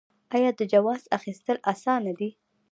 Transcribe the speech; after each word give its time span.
آیا 0.35 0.49
د 0.59 0.61
جواز 0.73 1.03
اخیستل 1.17 1.57
اسانه 1.71 2.11
دي؟ 2.19 2.29